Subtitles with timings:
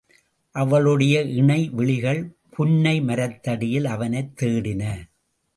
[0.51, 2.37] அவளுடைய இணை விழிகள்
[2.49, 4.83] புன்னை மரத்தடியில் அவனைத் தேடின.